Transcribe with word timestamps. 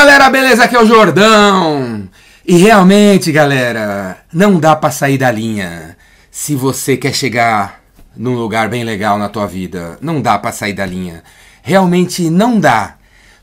galera, 0.00 0.30
beleza? 0.30 0.64
Aqui 0.64 0.74
é 0.74 0.82
o 0.82 0.86
Jordão. 0.86 2.08
E 2.46 2.56
realmente, 2.56 3.30
galera, 3.30 4.16
não 4.32 4.58
dá 4.58 4.74
para 4.74 4.90
sair 4.90 5.18
da 5.18 5.30
linha. 5.30 5.94
Se 6.30 6.54
você 6.54 6.96
quer 6.96 7.14
chegar 7.14 7.82
num 8.16 8.34
lugar 8.34 8.70
bem 8.70 8.82
legal 8.82 9.18
na 9.18 9.28
tua 9.28 9.46
vida, 9.46 9.98
não 10.00 10.22
dá 10.22 10.38
para 10.38 10.52
sair 10.52 10.72
da 10.72 10.86
linha. 10.86 11.22
Realmente 11.62 12.30
não 12.30 12.58
dá 12.58 12.94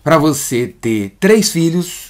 para 0.04 0.18
você 0.18 0.66
ter 0.66 1.16
três 1.20 1.52
filhos 1.52 2.07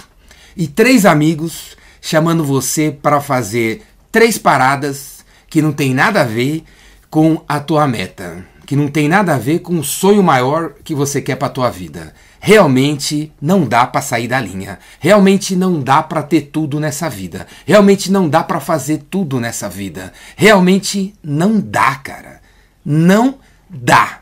e 0.56 0.66
três 0.66 1.04
amigos 1.04 1.76
chamando 2.00 2.42
você 2.42 2.90
para 2.90 3.20
fazer 3.20 3.82
três 4.10 4.38
paradas 4.38 5.26
que 5.46 5.60
não 5.60 5.72
tem 5.72 5.92
nada 5.92 6.22
a 6.22 6.24
ver 6.24 6.64
com 7.10 7.44
a 7.46 7.60
tua 7.60 7.86
meta, 7.86 8.42
que 8.64 8.74
não 8.74 8.88
tem 8.88 9.08
nada 9.08 9.34
a 9.34 9.38
ver 9.38 9.58
com 9.58 9.78
o 9.78 9.84
sonho 9.84 10.22
maior 10.22 10.72
que 10.82 10.94
você 10.94 11.20
quer 11.20 11.36
para 11.36 11.50
tua 11.50 11.68
vida 11.68 12.14
realmente 12.40 13.32
não 13.40 13.66
dá 13.66 13.86
para 13.86 14.00
sair 14.00 14.28
da 14.28 14.40
linha. 14.40 14.78
Realmente 15.00 15.56
não 15.56 15.80
dá 15.80 16.02
para 16.02 16.22
ter 16.22 16.42
tudo 16.42 16.78
nessa 16.80 17.08
vida. 17.08 17.46
Realmente 17.66 18.10
não 18.10 18.28
dá 18.28 18.42
para 18.42 18.60
fazer 18.60 19.04
tudo 19.10 19.40
nessa 19.40 19.68
vida. 19.68 20.12
Realmente 20.36 21.14
não 21.22 21.60
dá, 21.60 21.94
cara. 21.96 22.40
Não 22.84 23.38
dá. 23.68 24.20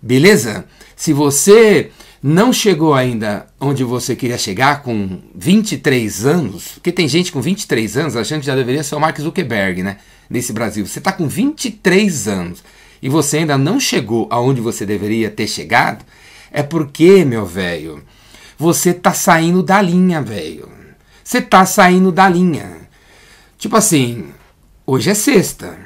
Beleza? 0.00 0.64
Se 0.94 1.12
você 1.12 1.90
não 2.22 2.52
chegou 2.52 2.94
ainda 2.94 3.46
onde 3.60 3.84
você 3.84 4.16
queria 4.16 4.38
chegar 4.38 4.82
com 4.82 5.20
23 5.34 6.26
anos, 6.26 6.72
porque 6.74 6.90
tem 6.90 7.06
gente 7.06 7.30
com 7.30 7.40
23 7.40 7.96
anos 7.96 8.16
achando 8.16 8.40
que 8.40 8.46
já 8.46 8.56
deveria 8.56 8.82
ser 8.82 8.96
o 8.96 9.00
Mark 9.00 9.18
Zuckerberg, 9.20 9.82
né? 9.82 9.98
Nesse 10.28 10.52
Brasil. 10.52 10.86
Você 10.86 10.98
está 10.98 11.12
com 11.12 11.28
23 11.28 12.28
anos 12.28 12.62
e 13.00 13.08
você 13.08 13.38
ainda 13.38 13.56
não 13.56 13.78
chegou 13.78 14.26
aonde 14.30 14.60
você 14.60 14.84
deveria 14.84 15.30
ter 15.30 15.46
chegado, 15.46 16.04
é 16.50 16.62
porque, 16.62 17.24
meu 17.24 17.44
velho, 17.46 18.02
você 18.56 18.92
tá 18.92 19.12
saindo 19.12 19.62
da 19.62 19.80
linha, 19.80 20.20
velho. 20.20 20.68
Você 21.22 21.40
tá 21.40 21.64
saindo 21.66 22.10
da 22.10 22.28
linha. 22.28 22.88
Tipo 23.58 23.76
assim, 23.76 24.32
hoje 24.86 25.10
é 25.10 25.14
sexta. 25.14 25.78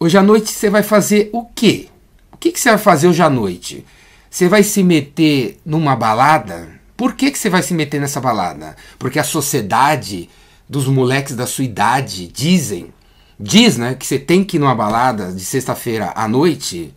Hoje 0.00 0.16
à 0.16 0.22
noite 0.22 0.50
você 0.50 0.70
vai 0.70 0.82
fazer 0.82 1.30
o 1.32 1.44
quê? 1.44 1.88
O 2.32 2.36
que, 2.36 2.52
que 2.52 2.60
você 2.60 2.70
vai 2.70 2.78
fazer 2.78 3.08
hoje 3.08 3.22
à 3.22 3.28
noite? 3.28 3.84
Você 4.30 4.48
vai 4.48 4.62
se 4.62 4.82
meter 4.82 5.58
numa 5.64 5.96
balada? 5.96 6.68
Por 6.96 7.14
que, 7.14 7.30
que 7.30 7.38
você 7.38 7.50
vai 7.50 7.62
se 7.62 7.74
meter 7.74 8.00
nessa 8.00 8.20
balada? 8.20 8.76
Porque 8.98 9.18
a 9.18 9.24
sociedade 9.24 10.28
dos 10.68 10.86
moleques 10.86 11.34
da 11.34 11.46
sua 11.46 11.64
idade 11.64 12.28
dizem, 12.28 12.92
diz, 13.38 13.76
né, 13.76 13.94
que 13.94 14.06
você 14.06 14.18
tem 14.18 14.44
que 14.44 14.56
ir 14.56 14.60
numa 14.60 14.74
balada 14.74 15.32
de 15.32 15.44
sexta-feira 15.44 16.12
à 16.14 16.28
noite 16.28 16.94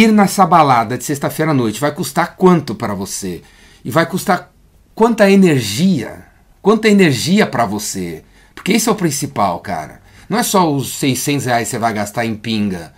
ir 0.00 0.12
nessa 0.12 0.46
balada 0.46 0.96
de 0.96 1.04
sexta-feira 1.04 1.52
à 1.52 1.54
noite 1.54 1.80
vai 1.80 1.92
custar 1.92 2.36
quanto 2.36 2.74
para 2.74 2.94
você? 2.94 3.42
E 3.84 3.90
vai 3.90 4.06
custar 4.06 4.52
quanta 4.94 5.30
energia? 5.30 6.24
Quanta 6.62 6.88
energia 6.88 7.46
para 7.46 7.66
você? 7.66 8.24
Porque 8.54 8.72
esse 8.72 8.88
é 8.88 8.92
o 8.92 8.96
principal, 8.96 9.60
cara. 9.60 10.00
Não 10.28 10.38
é 10.38 10.42
só 10.42 10.72
os 10.72 10.94
600 10.94 11.46
reais 11.46 11.68
que 11.68 11.72
você 11.72 11.78
vai 11.78 11.92
gastar 11.92 12.24
em 12.24 12.34
pinga. 12.34 12.92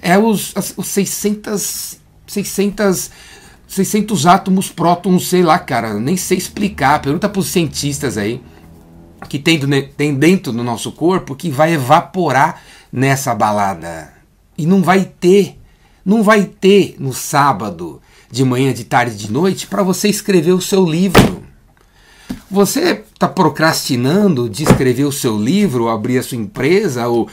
É 0.00 0.18
os, 0.18 0.54
os 0.76 0.86
600, 0.88 1.98
600, 2.26 3.10
600 3.66 4.26
átomos, 4.26 4.68
prótons, 4.68 5.28
sei 5.28 5.42
lá, 5.42 5.58
cara. 5.58 5.94
Nem 5.94 6.16
sei 6.16 6.36
explicar. 6.36 7.00
Pergunta 7.00 7.28
para 7.28 7.40
os 7.40 7.48
cientistas 7.48 8.18
aí 8.18 8.42
que 9.28 9.38
tem, 9.38 9.58
do, 9.58 9.66
tem 9.96 10.14
dentro 10.14 10.52
do 10.52 10.62
nosso 10.62 10.92
corpo 10.92 11.34
que 11.34 11.50
vai 11.50 11.72
evaporar 11.72 12.62
nessa 12.92 13.34
balada. 13.34 14.12
E 14.58 14.66
não 14.66 14.82
vai 14.82 15.04
ter 15.04 15.58
não 16.06 16.22
vai 16.22 16.44
ter 16.44 16.94
no 17.00 17.12
sábado, 17.12 18.00
de 18.30 18.44
manhã, 18.44 18.72
de 18.72 18.84
tarde, 18.84 19.16
de 19.16 19.32
noite, 19.32 19.66
para 19.66 19.82
você 19.82 20.08
escrever 20.08 20.52
o 20.52 20.60
seu 20.60 20.84
livro. 20.84 21.42
Você 22.48 23.02
está 23.12 23.26
procrastinando 23.26 24.48
de 24.48 24.62
escrever 24.62 25.04
o 25.04 25.10
seu 25.10 25.36
livro, 25.36 25.88
abrir 25.88 26.18
a 26.18 26.22
sua 26.22 26.38
empresa, 26.38 27.08
ou 27.08 27.28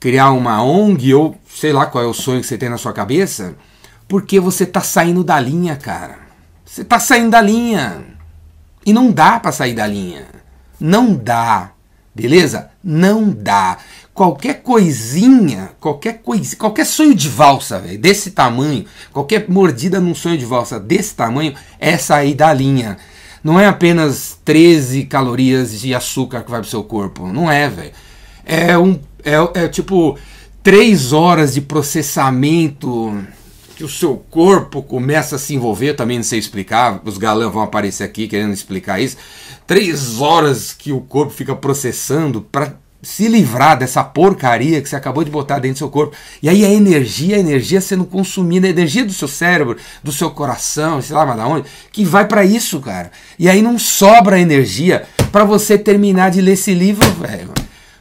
criar 0.00 0.30
uma 0.30 0.62
ONG, 0.62 1.12
ou 1.12 1.36
sei 1.54 1.70
lá 1.70 1.84
qual 1.84 2.02
é 2.02 2.06
o 2.06 2.14
sonho 2.14 2.40
que 2.40 2.46
você 2.46 2.56
tem 2.56 2.70
na 2.70 2.78
sua 2.78 2.94
cabeça, 2.94 3.56
porque 4.08 4.40
você 4.40 4.64
está 4.64 4.80
saindo 4.80 5.22
da 5.22 5.38
linha, 5.38 5.76
cara. 5.76 6.18
Você 6.64 6.80
está 6.80 6.98
saindo 6.98 7.30
da 7.30 7.42
linha. 7.42 8.04
E 8.86 8.92
não 8.92 9.10
dá 9.10 9.38
para 9.38 9.52
sair 9.52 9.74
da 9.74 9.86
linha. 9.86 10.26
Não 10.80 11.14
dá. 11.14 11.72
Beleza? 12.14 12.70
Não 12.82 13.30
dá 13.30 13.78
qualquer 14.14 14.62
coisinha, 14.62 15.72
qualquer 15.80 16.22
coisa, 16.22 16.54
qualquer 16.54 16.86
sonho 16.86 17.14
de 17.14 17.28
valsa, 17.28 17.80
véio, 17.80 17.98
desse 17.98 18.30
tamanho, 18.30 18.84
qualquer 19.12 19.46
mordida 19.48 20.00
num 20.00 20.14
sonho 20.14 20.38
de 20.38 20.44
valsa 20.44 20.78
desse 20.78 21.14
tamanho 21.16 21.54
é 21.80 21.98
sair 21.98 22.34
da 22.34 22.52
linha. 22.54 22.96
Não 23.42 23.60
é 23.60 23.66
apenas 23.66 24.38
13 24.44 25.04
calorias 25.04 25.78
de 25.78 25.94
açúcar 25.94 26.42
que 26.42 26.50
vai 26.50 26.60
pro 26.60 26.70
seu 26.70 26.82
corpo. 26.82 27.26
Não 27.26 27.50
é, 27.50 27.68
velho. 27.68 27.92
É 28.46 28.78
um. 28.78 28.98
É, 29.22 29.64
é 29.64 29.68
tipo 29.68 30.18
3 30.62 31.12
horas 31.12 31.52
de 31.52 31.60
processamento 31.60 33.22
que 33.76 33.84
o 33.84 33.88
seu 33.88 34.16
corpo 34.16 34.82
começa 34.82 35.36
a 35.36 35.38
se 35.38 35.54
envolver. 35.54 35.92
Também 35.92 36.16
não 36.16 36.24
sei 36.24 36.38
explicar. 36.38 37.02
Os 37.04 37.18
galãs 37.18 37.52
vão 37.52 37.62
aparecer 37.62 38.04
aqui 38.04 38.26
querendo 38.26 38.54
explicar 38.54 38.98
isso. 38.98 39.18
Três 39.66 40.22
horas 40.22 40.72
que 40.72 40.90
o 40.90 41.02
corpo 41.02 41.30
fica 41.30 41.54
processando 41.54 42.40
para 42.40 42.72
se 43.04 43.28
livrar 43.28 43.78
dessa 43.78 44.02
porcaria 44.02 44.80
que 44.80 44.88
você 44.88 44.96
acabou 44.96 45.22
de 45.22 45.30
botar 45.30 45.58
dentro 45.58 45.74
do 45.74 45.78
seu 45.78 45.90
corpo. 45.90 46.16
E 46.42 46.48
aí 46.48 46.64
a 46.64 46.70
energia, 46.70 47.36
a 47.36 47.38
energia 47.38 47.80
sendo 47.80 48.04
consumida, 48.04 48.66
a 48.66 48.70
energia 48.70 49.04
do 49.04 49.12
seu 49.12 49.28
cérebro, 49.28 49.76
do 50.02 50.10
seu 50.10 50.30
coração, 50.30 51.00
sei 51.02 51.14
lá, 51.14 51.26
mas 51.26 51.36
da 51.36 51.46
onde, 51.46 51.68
que 51.92 52.04
vai 52.04 52.26
para 52.26 52.44
isso, 52.44 52.80
cara. 52.80 53.12
E 53.38 53.48
aí 53.48 53.62
não 53.62 53.78
sobra 53.78 54.40
energia 54.40 55.04
para 55.30 55.44
você 55.44 55.76
terminar 55.76 56.30
de 56.30 56.40
ler 56.40 56.52
esse 56.52 56.72
livro, 56.72 57.08
velho. 57.12 57.52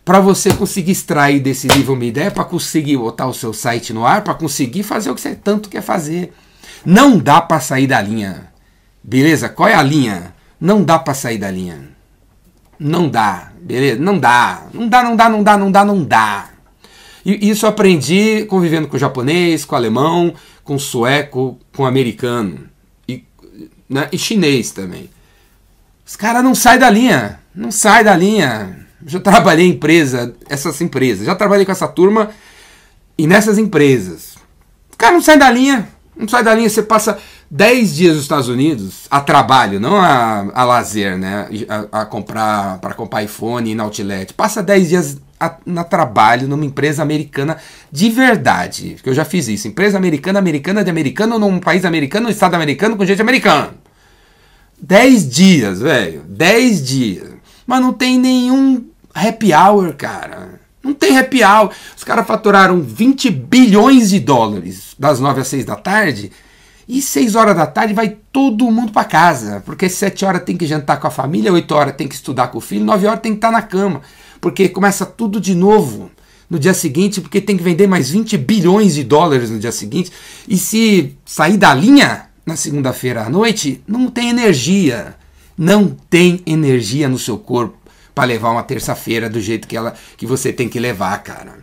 Para 0.05 0.19
você 0.19 0.53
conseguir 0.53 0.91
extrair 0.91 1.39
desse 1.39 1.67
livro 1.67 1.93
uma 1.93 2.05
ideia, 2.05 2.31
para 2.31 2.43
conseguir 2.43 2.97
botar 2.97 3.27
o 3.27 3.33
seu 3.33 3.53
site 3.53 3.93
no 3.93 4.05
ar, 4.05 4.23
para 4.23 4.33
conseguir 4.33 4.83
fazer 4.83 5.09
o 5.11 5.15
que 5.15 5.21
você 5.21 5.35
tanto 5.35 5.69
quer 5.69 5.81
fazer. 5.81 6.33
Não 6.85 7.17
dá 7.17 7.39
para 7.41 7.59
sair 7.59 7.87
da 7.87 8.01
linha. 8.01 8.51
Beleza? 9.01 9.47
Qual 9.49 9.67
é 9.67 9.73
a 9.73 9.83
linha? 9.83 10.33
Não 10.59 10.83
dá 10.83 10.99
para 10.99 11.13
sair 11.13 11.37
da 11.37 11.49
linha. 11.49 11.89
Não 12.77 13.07
dá, 13.07 13.52
beleza? 13.63 14.01
Não 14.01 14.19
dá. 14.19 14.63
Não 14.73 14.87
dá, 14.87 15.03
não 15.03 15.15
dá, 15.15 15.29
não 15.29 15.43
dá, 15.43 15.57
não 15.57 15.71
dá, 15.71 15.85
não 15.85 16.03
dá. 16.03 16.49
E 17.25 17.49
isso 17.49 17.65
aprendi 17.65 18.45
convivendo 18.45 18.87
com 18.87 18.97
japonês, 18.97 19.63
com 19.63 19.75
alemão, 19.75 20.33
com 20.63 20.77
sueco, 20.77 21.57
com 21.75 21.85
americano 21.85 22.69
e, 23.07 23.23
né, 23.89 24.09
e 24.11 24.17
chinês 24.17 24.71
também. 24.71 25.09
Os 26.05 26.15
caras 26.17 26.43
não 26.43 26.53
saem 26.53 26.79
da 26.79 26.89
linha, 26.89 27.39
não 27.55 27.71
sai 27.71 28.03
da 28.03 28.15
linha. 28.15 28.85
Já 29.05 29.19
trabalhei 29.19 29.67
em 29.67 29.71
empresa, 29.71 30.35
essas 30.49 30.79
empresas, 30.81 31.25
já 31.25 31.35
trabalhei 31.35 31.65
com 31.65 31.71
essa 31.71 31.87
turma 31.87 32.31
e 33.17 33.25
nessas 33.25 33.57
empresas. 33.57 34.35
Os 34.89 34.97
caras 34.97 35.15
não 35.15 35.21
saem 35.21 35.39
da 35.39 35.49
linha, 35.49 35.87
não 36.15 36.27
sai 36.27 36.43
da 36.43 36.53
linha, 36.53 36.69
você 36.69 36.83
passa 36.83 37.17
10 37.49 37.95
dias 37.95 38.13
nos 38.15 38.23
Estados 38.23 38.47
Unidos 38.47 39.07
a 39.09 39.19
trabalho, 39.19 39.79
não 39.79 39.95
a, 39.95 40.51
a 40.53 40.63
lazer, 40.63 41.17
né? 41.17 41.47
A, 41.91 42.01
a 42.01 42.05
comprar 42.05 42.77
para 42.79 42.93
comprar 42.93 43.23
iPhone 43.23 43.69
e 43.69 43.75
na 43.75 43.83
outlet. 43.83 44.33
Passa 44.33 44.61
10 44.61 44.89
dias 44.89 45.17
a, 45.39 45.57
na 45.65 45.83
trabalho 45.83 46.47
numa 46.47 46.65
empresa 46.65 47.01
americana 47.01 47.57
de 47.91 48.09
verdade. 48.09 48.97
Que 49.01 49.09
eu 49.09 49.13
já 49.13 49.25
fiz 49.25 49.47
isso. 49.47 49.67
Empresa 49.67 49.97
americana, 49.97 50.39
americana 50.39 50.83
de 50.83 50.89
americano, 50.89 51.37
num 51.39 51.59
país 51.59 51.83
americano, 51.83 52.25
num 52.25 52.31
estado 52.31 52.55
americano 52.55 52.95
com 52.95 53.05
gente 53.05 53.21
americana. 53.21 53.71
10 54.81 55.29
dias, 55.29 55.81
velho. 55.81 56.23
10 56.27 56.85
dias. 56.85 57.29
Mas 57.65 57.81
não 57.81 57.93
tem 57.93 58.19
nenhum 58.19 58.85
happy 59.13 59.53
hour, 59.53 59.93
cara. 59.95 60.62
Não 60.83 60.93
tem 60.93 61.17
happy 61.17 61.43
hour. 61.43 61.71
Os 61.95 62.03
caras 62.03 62.27
faturaram 62.27 62.81
20 62.81 63.29
bilhões 63.31 64.09
de 64.09 64.19
dólares 64.19 64.93
das 64.99 65.19
9 65.19 65.41
às 65.41 65.47
6 65.47 65.65
da 65.65 65.77
tarde 65.77 66.31
e 66.87 67.01
6 67.01 67.35
horas 67.35 67.55
da 67.55 67.65
tarde 67.65 67.93
vai 67.93 68.17
todo 68.31 68.69
mundo 68.69 68.91
para 68.91 69.05
casa, 69.05 69.63
porque 69.65 69.87
7 69.87 70.25
horas 70.25 70.43
tem 70.43 70.57
que 70.57 70.65
jantar 70.65 70.99
com 70.99 71.07
a 71.07 71.11
família, 71.11 71.53
8 71.53 71.73
horas 71.73 71.95
tem 71.95 72.07
que 72.07 72.15
estudar 72.15 72.47
com 72.47 72.57
o 72.57 72.61
filho, 72.61 72.83
9 72.83 73.07
horas 73.07 73.21
tem 73.21 73.31
que 73.31 73.37
estar 73.37 73.51
na 73.51 73.61
cama, 73.61 74.01
porque 74.41 74.67
começa 74.67 75.05
tudo 75.05 75.39
de 75.39 75.55
novo 75.55 76.11
no 76.49 76.59
dia 76.59 76.73
seguinte, 76.73 77.21
porque 77.21 77.39
tem 77.39 77.55
que 77.55 77.63
vender 77.63 77.87
mais 77.87 78.09
20 78.09 78.37
bilhões 78.37 78.95
de 78.95 79.03
dólares 79.03 79.49
no 79.49 79.59
dia 79.59 79.71
seguinte. 79.71 80.11
E 80.47 80.57
se 80.57 81.15
sair 81.25 81.57
da 81.57 81.73
linha 81.73 82.25
na 82.45 82.55
segunda-feira 82.55 83.23
à 83.23 83.29
noite, 83.29 83.81
não 83.87 84.09
tem 84.09 84.29
energia. 84.29 85.15
Não 85.57 85.87
tem 85.87 86.41
energia 86.45 87.07
no 87.07 87.17
seu 87.17 87.37
corpo 87.37 87.77
para 88.13 88.25
levar 88.25 88.51
uma 88.51 88.63
terça-feira 88.63 89.29
do 89.29 89.39
jeito 89.39 89.67
que 89.67 89.75
ela 89.75 89.93
que 90.17 90.25
você 90.25 90.53
tem 90.53 90.69
que 90.69 90.79
levar, 90.79 91.17
cara. 91.23 91.57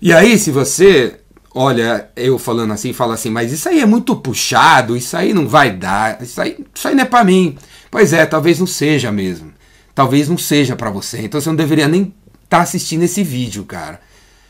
E 0.00 0.12
aí, 0.12 0.38
se 0.38 0.50
você 0.50 1.20
olha 1.54 2.08
eu 2.16 2.38
falando 2.38 2.72
assim, 2.72 2.92
fala 2.92 3.14
assim, 3.14 3.30
mas 3.30 3.52
isso 3.52 3.68
aí 3.68 3.80
é 3.80 3.86
muito 3.86 4.14
puxado, 4.16 4.96
isso 4.96 5.16
aí 5.16 5.34
não 5.34 5.48
vai 5.48 5.70
dar, 5.72 6.22
isso 6.22 6.40
aí, 6.40 6.56
isso 6.74 6.86
aí 6.88 6.94
não 6.94 7.02
é 7.02 7.06
para 7.06 7.24
mim. 7.24 7.56
Pois 7.90 8.12
é, 8.12 8.24
talvez 8.24 8.58
não 8.58 8.66
seja 8.66 9.10
mesmo. 9.10 9.52
Talvez 9.94 10.28
não 10.28 10.38
seja 10.38 10.76
para 10.76 10.90
você. 10.90 11.20
Então 11.22 11.40
você 11.40 11.48
não 11.48 11.56
deveria 11.56 11.88
nem 11.88 12.14
estar 12.44 12.58
tá 12.58 12.60
assistindo 12.60 13.02
esse 13.02 13.22
vídeo, 13.22 13.64
cara. 13.64 14.00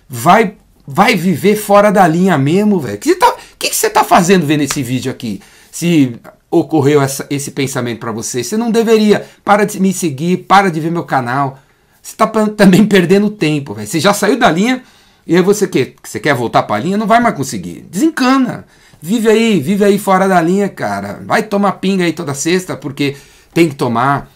Vai 0.08 0.56
vai 0.86 1.14
viver 1.14 1.56
fora 1.56 1.90
da 1.90 2.06
linha 2.06 2.36
mesmo, 2.36 2.80
velho. 2.80 2.96
O 2.96 2.98
que, 2.98 3.14
tá, 3.14 3.36
que, 3.56 3.70
que 3.70 3.76
você 3.76 3.88
tá 3.88 4.02
fazendo 4.02 4.44
vendo 4.44 4.62
esse 4.62 4.82
vídeo 4.82 5.10
aqui? 5.10 5.40
Se 5.70 6.18
ocorreu 6.50 7.00
essa, 7.00 7.26
esse 7.30 7.50
pensamento 7.50 8.00
para 8.00 8.12
você? 8.12 8.42
Você 8.42 8.56
não 8.56 8.70
deveria. 8.70 9.26
Para 9.44 9.64
de 9.64 9.78
me 9.80 9.92
seguir, 9.92 10.38
para 10.38 10.70
de 10.70 10.80
ver 10.80 10.90
meu 10.90 11.04
canal. 11.04 11.58
Você 12.02 12.12
está 12.12 12.26
também 12.26 12.84
perdendo 12.86 13.30
tempo. 13.30 13.74
Véio. 13.74 13.86
Você 13.86 14.00
já 14.00 14.12
saiu 14.12 14.38
da 14.38 14.50
linha 14.50 14.82
e 15.26 15.36
aí 15.36 15.42
você 15.42 15.68
quer, 15.68 15.94
você 16.02 16.18
quer 16.18 16.34
voltar 16.34 16.64
para 16.64 16.76
a 16.76 16.80
linha? 16.80 16.96
Não 16.96 17.06
vai 17.06 17.20
mais 17.20 17.34
conseguir. 17.34 17.86
Desencana. 17.90 18.64
Vive 19.02 19.28
aí, 19.28 19.60
vive 19.60 19.84
aí 19.84 19.98
fora 19.98 20.28
da 20.28 20.40
linha, 20.40 20.68
cara. 20.68 21.22
Vai 21.24 21.42
tomar 21.42 21.72
pinga 21.72 22.04
aí 22.04 22.12
toda 22.12 22.34
sexta 22.34 22.76
porque 22.76 23.16
tem 23.54 23.68
que 23.68 23.74
tomar. 23.74 24.30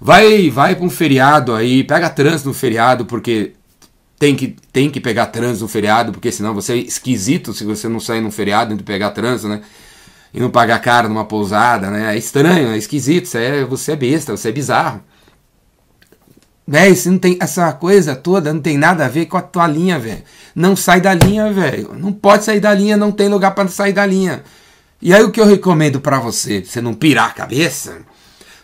Vai, 0.00 0.48
vai 0.48 0.76
para 0.76 0.84
um 0.84 0.90
feriado 0.90 1.54
aí, 1.54 1.82
pega 1.82 2.08
trânsito 2.08 2.48
no 2.48 2.54
feriado 2.54 3.04
porque 3.04 3.52
tem 4.18 4.34
que, 4.34 4.56
tem 4.72 4.90
que 4.90 5.00
pegar 5.00 5.26
trânsito 5.26 5.62
no 5.62 5.68
feriado, 5.68 6.12
porque 6.12 6.30
senão 6.32 6.54
você 6.54 6.72
é 6.72 6.76
esquisito 6.76 7.52
se 7.52 7.64
você 7.64 7.88
não 7.88 8.00
sair 8.00 8.20
no 8.20 8.30
feriado 8.30 8.74
e 8.74 8.82
pegar 8.82 9.10
trânsito, 9.10 9.48
né? 9.48 9.60
E 10.32 10.40
não 10.40 10.50
pagar 10.50 10.78
caro 10.80 11.08
numa 11.08 11.24
pousada, 11.24 11.90
né? 11.90 12.14
É 12.14 12.18
estranho, 12.18 12.72
é 12.72 12.76
esquisito, 12.76 13.26
você 13.26 13.38
é, 13.38 13.64
você 13.64 13.92
é 13.92 13.96
besta, 13.96 14.36
você 14.36 14.48
é 14.48 14.52
bizarro. 14.52 15.02
Velho, 16.66 16.94
você 16.94 17.10
não 17.10 17.18
tem 17.18 17.38
essa 17.40 17.72
coisa 17.72 18.14
toda, 18.14 18.52
não 18.52 18.60
tem 18.60 18.76
nada 18.76 19.06
a 19.06 19.08
ver 19.08 19.26
com 19.26 19.38
a 19.38 19.42
tua 19.42 19.66
linha, 19.66 19.98
velho. 19.98 20.22
Não 20.54 20.76
sai 20.76 21.00
da 21.00 21.14
linha, 21.14 21.50
velho. 21.50 21.94
Não 21.94 22.12
pode 22.12 22.44
sair 22.44 22.60
da 22.60 22.74
linha, 22.74 22.96
não 22.96 23.10
tem 23.10 23.28
lugar 23.28 23.54
para 23.54 23.68
sair 23.68 23.92
da 23.92 24.04
linha. 24.04 24.42
E 25.00 25.14
aí 25.14 25.22
o 25.22 25.30
que 25.30 25.40
eu 25.40 25.46
recomendo 25.46 26.00
para 26.00 26.18
você, 26.18 26.62
você 26.62 26.80
não 26.80 26.92
pirar 26.92 27.30
a 27.30 27.32
cabeça, 27.32 27.98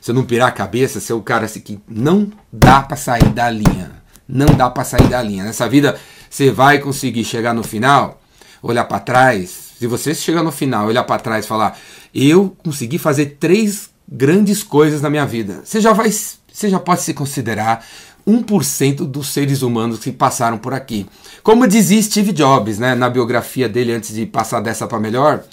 você 0.01 0.13
não 0.13 0.25
pirar 0.25 0.49
a 0.49 0.53
cabeça, 0.53 1.01
ser 1.01 1.15
o 1.15 1.23
cara 1.23 1.47
assim 1.47 1.61
que 1.61 1.81
não 1.89 2.31
dá 2.53 2.83
para 2.83 2.97
sair 2.97 3.31
da 3.31 3.49
linha 3.49 4.05
não 4.29 4.47
dá 4.47 4.71
para 4.71 4.85
sair 4.85 5.09
da 5.09 5.23
linha. 5.23 5.45
Nessa 5.45 5.69
vida 5.69 5.99
você 6.29 6.51
vai 6.51 6.79
conseguir 6.79 7.25
chegar 7.25 7.55
no 7.55 7.63
final, 7.63 8.21
olhar 8.63 8.85
para 8.85 8.99
trás. 9.01 9.64
Se 9.79 9.87
você 9.87 10.15
chegar 10.15 10.43
no 10.43 10.53
final, 10.53 10.87
olhar 10.87 11.05
para 11.05 11.21
trás 11.21 11.45
e 11.45 11.49
falar, 11.49 11.79
eu 12.15 12.57
consegui 12.63 12.99
fazer 12.99 13.37
três 13.41 13.91
grandes 14.09 14.63
coisas 14.63 15.03
na 15.03 15.11
minha 15.11 15.27
vida. 15.27 15.63
Você 15.65 15.81
já 15.81 15.93
vai, 15.93 16.11
você 16.11 16.69
já 16.69 16.79
pode 16.79 17.03
se 17.03 17.13
considerar 17.15 17.85
1% 18.27 19.07
dos 19.07 19.29
seres 19.29 19.63
humanos 19.63 19.99
que 19.99 20.13
passaram 20.13 20.59
por 20.59 20.73
aqui. 20.73 21.07
Como 21.43 21.67
dizia 21.67 22.03
Steve 22.03 22.33
Jobs, 22.33 22.79
né, 22.79 22.95
na 22.95 23.09
biografia 23.11 23.69
dele 23.69 23.93
antes 23.93 24.15
de 24.15 24.25
passar 24.25 24.61
dessa 24.61 24.87
para 24.87 24.99
melhor, 24.99 25.45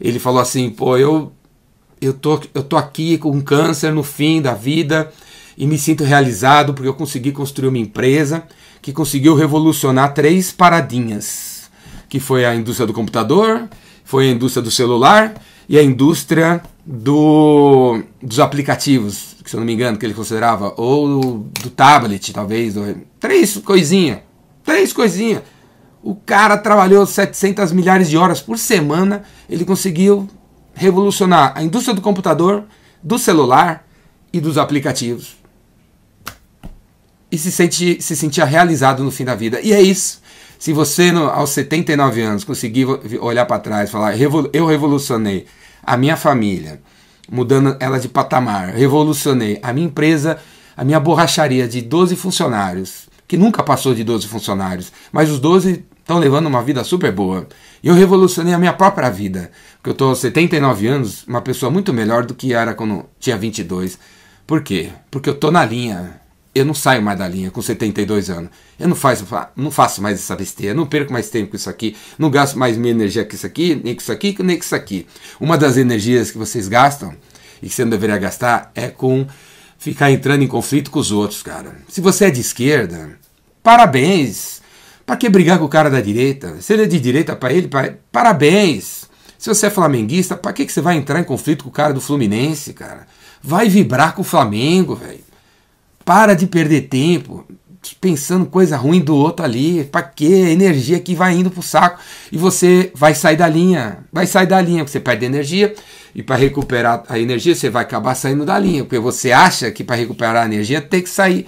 ele 0.00 0.18
falou 0.18 0.40
assim: 0.40 0.70
"Pô, 0.70 0.96
eu 0.96 1.32
eu 2.00 2.12
tô 2.12 2.40
eu 2.54 2.62
tô 2.62 2.76
aqui 2.76 3.18
com 3.18 3.40
câncer 3.40 3.92
no 3.92 4.02
fim 4.02 4.40
da 4.40 4.54
vida, 4.54 5.12
e 5.56 5.66
me 5.66 5.78
sinto 5.78 6.04
realizado 6.04 6.74
porque 6.74 6.88
eu 6.88 6.94
consegui 6.94 7.32
construir 7.32 7.68
uma 7.68 7.78
empresa 7.78 8.44
que 8.82 8.92
conseguiu 8.92 9.34
revolucionar 9.34 10.14
três 10.14 10.52
paradinhas, 10.52 11.24
que 12.16 12.20
foi 12.20 12.46
a 12.46 12.54
indústria 12.54 12.86
do 12.86 12.94
computador, 12.94 13.68
foi 14.02 14.28
a 14.28 14.30
indústria 14.30 14.62
do 14.62 14.70
celular 14.70 15.34
e 15.68 15.78
a 15.78 15.82
indústria 15.82 16.62
do, 16.86 18.02
dos 18.22 18.40
aplicativos, 18.40 19.36
que 19.44 19.50
se 19.50 19.54
eu 19.56 19.60
não 19.60 19.66
me 19.66 19.74
engano, 19.74 19.98
que 19.98 20.06
ele 20.06 20.14
considerava, 20.14 20.72
ou 20.78 21.46
do 21.62 21.68
tablet, 21.68 22.32
talvez, 22.32 22.74
ou, 22.74 22.86
três 23.20 23.58
coisinhas, 23.58 24.20
três 24.64 24.94
coisinhas. 24.94 25.42
O 26.02 26.14
cara 26.14 26.56
trabalhou 26.56 27.04
700 27.04 27.70
milhares 27.72 28.08
de 28.08 28.16
horas 28.16 28.40
por 28.40 28.56
semana, 28.56 29.24
ele 29.50 29.66
conseguiu 29.66 30.26
revolucionar 30.72 31.52
a 31.54 31.62
indústria 31.62 31.94
do 31.94 32.00
computador, 32.00 32.64
do 33.02 33.18
celular 33.18 33.86
e 34.32 34.40
dos 34.40 34.56
aplicativos 34.56 35.36
e 37.30 37.36
se, 37.36 37.52
sente, 37.52 38.00
se 38.00 38.16
sentia 38.16 38.44
realizado 38.44 39.04
no 39.04 39.10
fim 39.10 39.24
da 39.24 39.34
vida. 39.34 39.60
E 39.60 39.72
é 39.72 39.82
isso. 39.82 40.22
Se 40.58 40.72
você, 40.72 41.10
aos 41.10 41.50
79 41.50 42.22
anos, 42.22 42.44
conseguir 42.44 42.86
olhar 43.20 43.46
para 43.46 43.58
trás 43.58 43.88
e 43.88 43.92
falar: 43.92 44.14
eu 44.52 44.66
revolucionei 44.66 45.46
a 45.82 45.96
minha 45.96 46.16
família, 46.16 46.80
mudando 47.30 47.76
ela 47.78 47.98
de 47.98 48.08
patamar, 48.08 48.70
revolucionei 48.70 49.58
a 49.62 49.72
minha 49.72 49.86
empresa, 49.86 50.38
a 50.76 50.84
minha 50.84 50.98
borracharia 50.98 51.68
de 51.68 51.82
12 51.82 52.16
funcionários, 52.16 53.08
que 53.28 53.36
nunca 53.36 53.62
passou 53.62 53.94
de 53.94 54.02
12 54.02 54.26
funcionários, 54.26 54.92
mas 55.12 55.30
os 55.30 55.38
12 55.38 55.84
estão 56.00 56.18
levando 56.18 56.46
uma 56.46 56.62
vida 56.62 56.84
super 56.84 57.12
boa. 57.12 57.46
Eu 57.82 57.94
revolucionei 57.94 58.54
a 58.54 58.58
minha 58.58 58.72
própria 58.72 59.10
vida, 59.10 59.50
porque 59.76 59.90
eu 59.90 59.92
estou 59.92 60.08
aos 60.10 60.18
79 60.20 60.86
anos, 60.86 61.24
uma 61.26 61.42
pessoa 61.42 61.70
muito 61.70 61.92
melhor 61.92 62.24
do 62.24 62.34
que 62.34 62.54
era 62.54 62.74
quando 62.74 63.04
tinha 63.18 63.36
22. 63.36 63.98
Por 64.46 64.62
quê? 64.62 64.90
Porque 65.10 65.28
eu 65.28 65.34
estou 65.34 65.50
na 65.50 65.64
linha 65.64 66.20
eu 66.56 66.64
não 66.64 66.74
saio 66.74 67.02
mais 67.02 67.18
da 67.18 67.28
linha 67.28 67.50
com 67.50 67.60
72 67.60 68.30
anos. 68.30 68.50
Eu 68.78 68.88
não 68.88 68.96
faço, 68.96 69.26
não 69.54 69.70
faço 69.70 70.00
mais 70.00 70.18
essa 70.18 70.34
besteira, 70.34 70.74
não 70.74 70.86
perco 70.86 71.12
mais 71.12 71.28
tempo 71.28 71.50
com 71.50 71.56
isso 71.56 71.68
aqui, 71.68 71.94
não 72.18 72.30
gasto 72.30 72.58
mais 72.58 72.76
minha 72.78 72.92
energia 72.92 73.24
com 73.24 73.34
isso 73.34 73.46
aqui, 73.46 73.80
nem 73.84 73.94
com 73.94 74.00
isso 74.00 74.12
aqui, 74.12 74.36
nem 74.42 74.56
com 74.56 74.64
isso 74.64 74.74
aqui. 74.74 75.06
Uma 75.38 75.58
das 75.58 75.76
energias 75.76 76.30
que 76.30 76.38
vocês 76.38 76.66
gastam 76.66 77.14
e 77.62 77.68
que 77.68 77.74
você 77.74 77.84
não 77.84 77.90
deveria 77.90 78.16
gastar 78.16 78.70
é 78.74 78.88
com 78.88 79.26
ficar 79.78 80.10
entrando 80.10 80.42
em 80.42 80.48
conflito 80.48 80.90
com 80.90 80.98
os 80.98 81.12
outros, 81.12 81.42
cara. 81.42 81.76
Se 81.88 82.00
você 82.00 82.26
é 82.26 82.30
de 82.30 82.40
esquerda, 82.40 83.18
parabéns. 83.62 84.62
Para 85.04 85.16
que 85.16 85.28
brigar 85.28 85.58
com 85.58 85.66
o 85.66 85.68
cara 85.68 85.90
da 85.90 86.00
direita? 86.00 86.56
Se 86.60 86.72
ele 86.72 86.84
é 86.84 86.86
de 86.86 86.98
direita 86.98 87.36
para 87.36 87.52
ele, 87.52 87.68
pra... 87.68 87.94
parabéns. 88.10 89.04
Se 89.38 89.48
você 89.48 89.66
é 89.66 89.70
flamenguista, 89.70 90.34
para 90.34 90.52
que, 90.52 90.64
que 90.64 90.72
você 90.72 90.80
vai 90.80 90.96
entrar 90.96 91.20
em 91.20 91.24
conflito 91.24 91.64
com 91.64 91.70
o 91.70 91.72
cara 91.72 91.92
do 91.92 92.00
Fluminense, 92.00 92.72
cara? 92.72 93.06
Vai 93.42 93.68
vibrar 93.68 94.14
com 94.14 94.22
o 94.22 94.24
Flamengo, 94.24 94.96
velho. 94.96 95.25
Para 96.06 96.34
de 96.34 96.46
perder 96.46 96.82
tempo 96.82 97.44
pensando 98.00 98.46
coisa 98.46 98.76
ruim 98.76 99.00
do 99.00 99.14
outro 99.14 99.44
ali. 99.44 99.84
Para 99.84 100.02
que 100.02 100.32
energia 100.32 101.00
que 101.00 101.16
vai 101.16 101.34
indo 101.34 101.50
pro 101.50 101.62
saco 101.62 102.00
e 102.30 102.38
você 102.38 102.92
vai 102.94 103.12
sair 103.14 103.36
da 103.36 103.48
linha, 103.48 103.98
vai 104.12 104.26
sair 104.26 104.46
da 104.46 104.60
linha, 104.60 104.86
você 104.86 105.00
perde 105.00 105.26
energia 105.26 105.74
e 106.14 106.22
para 106.22 106.36
recuperar 106.36 107.02
a 107.08 107.18
energia 107.18 107.54
você 107.54 107.68
vai 107.68 107.82
acabar 107.82 108.14
saindo 108.14 108.46
da 108.46 108.58
linha, 108.58 108.84
porque 108.84 108.98
você 108.98 109.32
acha 109.32 109.70
que 109.70 109.84
para 109.84 109.96
recuperar 109.96 110.44
a 110.44 110.46
energia 110.46 110.80
tem 110.80 111.02
que 111.02 111.10
sair 111.10 111.44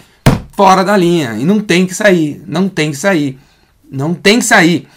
fora 0.53 0.83
da 0.83 0.97
linha 0.97 1.37
e 1.39 1.45
não 1.45 1.61
tem 1.61 1.87
que 1.87 1.95
sair, 1.95 2.43
não 2.45 2.69
tem 2.69 2.91
que 2.91 2.97
sair, 2.97 3.39
não 3.89 4.13
tem 4.13 4.41
que 4.41 4.45
sair. 4.45 4.89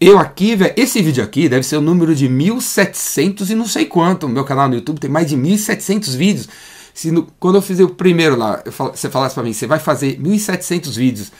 Eu 0.00 0.18
aqui, 0.18 0.56
velho, 0.56 0.74
esse 0.76 1.00
vídeo 1.00 1.22
aqui 1.22 1.48
deve 1.48 1.62
ser 1.64 1.76
o 1.76 1.80
número 1.80 2.12
de 2.12 2.28
1700 2.28 3.52
e 3.52 3.54
não 3.54 3.66
sei 3.66 3.84
quanto. 3.84 4.26
O 4.26 4.28
meu 4.28 4.42
canal 4.42 4.68
no 4.68 4.74
YouTube 4.74 4.98
tem 4.98 5.08
mais 5.08 5.28
de 5.28 5.36
1700 5.36 6.16
vídeos. 6.16 6.48
Se 6.94 7.10
no, 7.10 7.26
quando 7.38 7.56
eu 7.56 7.62
fizer 7.62 7.84
o 7.84 7.90
primeiro 7.90 8.36
lá, 8.36 8.62
fal, 8.70 8.94
você 8.94 9.08
falasse 9.08 9.34
para 9.34 9.44
mim, 9.44 9.52
você 9.52 9.66
vai 9.66 9.78
fazer 9.78 10.18
1.700 10.20 10.96
vídeos 10.96 11.32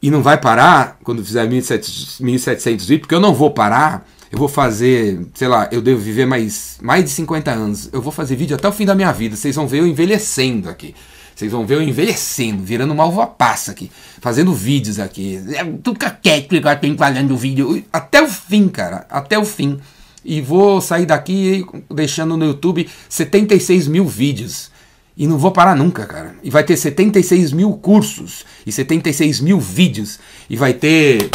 e 0.00 0.10
não 0.10 0.22
vai 0.22 0.38
parar 0.38 0.98
quando 1.04 1.24
fizer 1.24 1.46
1.700 1.46 2.64
vídeos, 2.64 2.98
porque 3.00 3.14
eu 3.14 3.20
não 3.20 3.34
vou 3.34 3.50
parar, 3.50 4.06
eu 4.30 4.38
vou 4.38 4.48
fazer, 4.48 5.26
sei 5.34 5.48
lá, 5.48 5.68
eu 5.70 5.82
devo 5.82 6.00
viver 6.00 6.26
mais, 6.26 6.78
mais 6.80 7.04
de 7.04 7.10
50 7.10 7.50
anos, 7.50 7.90
eu 7.92 8.00
vou 8.00 8.12
fazer 8.12 8.34
vídeo 8.34 8.56
até 8.56 8.66
o 8.66 8.72
fim 8.72 8.86
da 8.86 8.94
minha 8.94 9.12
vida, 9.12 9.36
vocês 9.36 9.54
vão 9.54 9.66
ver 9.66 9.80
eu 9.80 9.86
envelhecendo 9.86 10.68
aqui. 10.68 10.94
Vocês 11.34 11.50
vão 11.50 11.66
ver 11.66 11.76
eu 11.76 11.82
envelhecendo, 11.82 12.62
virando 12.62 12.92
uma 12.92 13.06
uva 13.06 13.26
passa 13.26 13.72
aqui, 13.72 13.90
fazendo 14.20 14.52
vídeos 14.52 14.98
aqui. 14.98 15.42
É 15.54 15.64
tudo 15.64 15.98
caquete 15.98 16.58
agora 16.58 16.76
tem 16.76 16.94
falando 16.94 17.34
vídeo. 17.38 17.82
Até 17.90 18.22
o 18.22 18.28
fim, 18.28 18.68
cara. 18.68 19.06
Até 19.08 19.38
o 19.38 19.44
fim 19.44 19.80
e 20.24 20.40
vou 20.40 20.80
sair 20.80 21.06
daqui 21.06 21.64
deixando 21.90 22.36
no 22.36 22.44
YouTube 22.44 22.88
76 23.08 23.88
mil 23.88 24.06
vídeos. 24.06 24.70
E 25.16 25.26
não 25.26 25.36
vou 25.36 25.50
parar 25.50 25.76
nunca, 25.76 26.06
cara. 26.06 26.34
E 26.42 26.50
vai 26.50 26.64
ter 26.64 26.76
76 26.76 27.52
mil 27.52 27.72
cursos 27.74 28.44
e 28.66 28.72
76 28.72 29.40
mil 29.40 29.60
vídeos. 29.60 30.18
E 30.48 30.56
vai 30.56 30.72
ter 30.72 31.28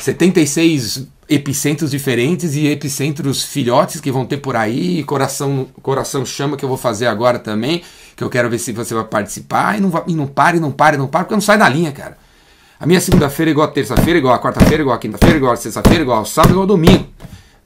76 0.00 1.06
epicentros 1.28 1.90
diferentes 1.90 2.56
e 2.56 2.66
epicentros 2.66 3.44
filhotes 3.44 4.00
que 4.00 4.10
vão 4.10 4.24
ter 4.24 4.38
por 4.38 4.56
aí. 4.56 5.04
Coração, 5.04 5.68
coração 5.82 6.24
chama 6.24 6.56
que 6.56 6.64
eu 6.64 6.68
vou 6.68 6.78
fazer 6.78 7.06
agora 7.06 7.38
também. 7.38 7.82
Que 8.16 8.24
eu 8.24 8.30
quero 8.30 8.48
ver 8.48 8.58
se 8.58 8.72
você 8.72 8.94
vai 8.94 9.04
participar. 9.04 9.76
E 9.76 9.80
não, 9.80 9.90
vai, 9.90 10.02
e 10.06 10.14
não 10.14 10.26
para, 10.26 10.56
e 10.56 10.60
não 10.60 10.72
para, 10.72 10.96
e 10.96 10.98
não 10.98 11.06
para, 11.06 11.24
porque 11.24 11.34
eu 11.34 11.36
não 11.36 11.42
saio 11.42 11.58
da 11.58 11.68
linha, 11.68 11.92
cara. 11.92 12.16
A 12.80 12.86
minha 12.86 13.00
segunda-feira 13.02 13.50
é 13.50 13.52
igual 13.52 13.68
a 13.68 13.70
terça-feira, 13.70 14.18
igual 14.18 14.32
a 14.32 14.38
quarta-feira, 14.40 14.82
igual 14.82 14.96
a 14.96 14.98
quinta-feira, 14.98 15.36
igual 15.36 15.52
a 15.52 15.56
sexta-feira, 15.56 16.02
igual 16.02 16.20
ao 16.20 16.24
sábado, 16.24 16.52
igual 16.52 16.62
ao 16.62 16.66
domingo. 16.66 17.06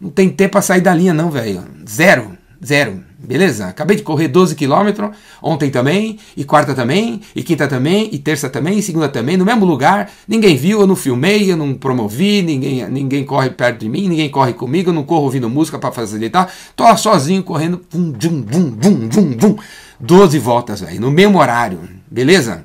Não 0.04 0.10
tem 0.10 0.28
tempo 0.28 0.52
para 0.52 0.60
sair 0.60 0.82
da 0.82 0.94
linha, 0.94 1.14
não, 1.14 1.30
velho. 1.30 1.64
Zero. 1.88 2.36
Zero. 2.62 3.02
Beleza? 3.18 3.68
Acabei 3.68 3.96
de 3.96 4.02
correr 4.02 4.28
12 4.28 4.54
km 4.54 5.10
ontem 5.42 5.70
também, 5.70 6.18
e 6.36 6.44
quarta 6.44 6.74
também, 6.74 7.22
e 7.34 7.42
quinta 7.42 7.66
também, 7.66 8.10
e 8.12 8.18
terça 8.18 8.50
também, 8.50 8.78
e 8.78 8.82
segunda 8.82 9.08
também, 9.08 9.38
no 9.38 9.46
mesmo 9.46 9.64
lugar. 9.64 10.10
Ninguém 10.28 10.58
viu, 10.58 10.80
eu 10.80 10.86
não 10.86 10.94
filmei, 10.94 11.50
eu 11.50 11.56
não 11.56 11.72
promovi, 11.72 12.42
ninguém, 12.42 12.86
ninguém 12.90 13.24
corre 13.24 13.48
perto 13.48 13.80
de 13.80 13.88
mim, 13.88 14.06
ninguém 14.06 14.28
corre 14.28 14.52
comigo, 14.52 14.90
eu 14.90 14.94
não 14.94 15.04
corro 15.04 15.22
ouvindo 15.22 15.48
música 15.48 15.78
para 15.78 15.90
facilitar. 15.90 16.52
Tô 16.76 16.94
sozinho 16.98 17.42
correndo, 17.42 17.80
vum, 17.88 18.12
vum, 18.12 18.44
vum, 18.46 18.76
vum, 18.78 19.08
vum, 19.08 19.36
vum. 19.38 19.56
12 19.98 20.38
voltas, 20.38 20.82
velho, 20.82 21.00
no 21.00 21.10
mesmo 21.10 21.38
horário. 21.38 21.80
Beleza? 22.10 22.62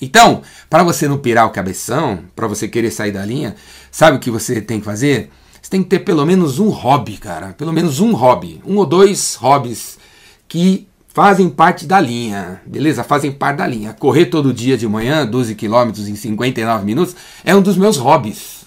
Então, 0.00 0.42
para 0.68 0.82
você 0.82 1.06
não 1.06 1.18
pirar 1.18 1.46
o 1.46 1.50
cabeção, 1.50 2.18
para 2.34 2.48
você 2.48 2.66
querer 2.66 2.90
sair 2.90 3.12
da 3.12 3.24
linha, 3.24 3.54
sabe 3.92 4.16
o 4.16 4.20
que 4.20 4.28
você 4.28 4.60
tem 4.60 4.80
que 4.80 4.84
fazer? 4.84 5.30
Tem 5.72 5.82
que 5.82 5.88
ter 5.88 6.00
pelo 6.00 6.26
menos 6.26 6.58
um 6.58 6.68
hobby, 6.68 7.16
cara. 7.16 7.54
Pelo 7.54 7.72
menos 7.72 7.98
um 7.98 8.12
hobby. 8.12 8.60
Um 8.62 8.76
ou 8.76 8.84
dois 8.84 9.36
hobbies 9.36 9.98
que 10.46 10.86
fazem 11.08 11.48
parte 11.48 11.86
da 11.86 11.98
linha, 11.98 12.60
beleza? 12.66 13.02
Fazem 13.02 13.32
parte 13.32 13.56
da 13.56 13.66
linha. 13.66 13.94
Correr 13.94 14.26
todo 14.26 14.52
dia 14.52 14.76
de 14.76 14.86
manhã, 14.86 15.24
12 15.24 15.54
quilômetros 15.54 16.08
em 16.08 16.14
59 16.14 16.84
minutos, 16.84 17.16
é 17.42 17.56
um 17.56 17.62
dos 17.62 17.78
meus 17.78 17.96
hobbies. 17.96 18.66